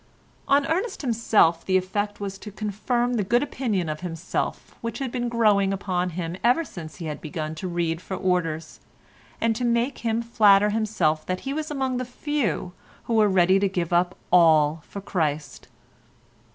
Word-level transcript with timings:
On 0.47 0.65
Ernest 0.65 1.03
himself 1.03 1.63
the 1.63 1.77
effect 1.77 2.19
was 2.19 2.39
to 2.39 2.51
confirm 2.51 3.13
the 3.13 3.23
good 3.23 3.43
opinion 3.43 3.87
of 3.87 3.99
himself 3.99 4.73
which 4.81 4.97
had 4.97 5.11
been 5.11 5.29
growing 5.29 5.71
upon 5.71 6.09
him 6.17 6.35
ever 6.43 6.63
since 6.63 6.95
he 6.95 7.05
had 7.05 7.21
begun 7.21 7.53
to 7.53 7.67
read 7.67 8.01
for 8.01 8.17
orders, 8.17 8.79
and 9.39 9.55
to 9.55 9.63
make 9.63 9.99
him 9.99 10.23
flatter 10.23 10.71
himself 10.71 11.23
that 11.27 11.41
he 11.41 11.53
was 11.53 11.69
among 11.69 11.97
the 11.97 12.05
few 12.05 12.73
who 13.03 13.13
were 13.13 13.29
ready 13.29 13.59
to 13.59 13.69
give 13.69 13.93
up 13.93 14.17
all 14.31 14.81
for 14.87 15.01
Christ. 15.01 15.67